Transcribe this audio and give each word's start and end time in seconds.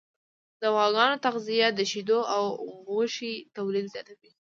د 0.61 0.63
غواګانو 0.75 1.21
تغذیه 1.25 1.67
د 1.73 1.79
شیدو 1.91 2.19
او 2.35 2.43
غوښې 2.87 3.33
تولید 3.57 3.85
زیاتوي. 3.93 4.31